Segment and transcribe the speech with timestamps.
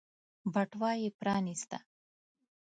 [0.53, 1.77] بټوه يې پرانيسته.